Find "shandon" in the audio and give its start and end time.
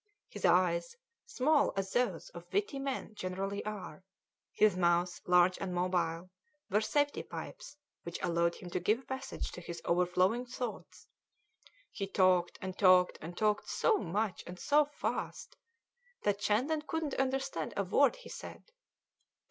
16.41-16.81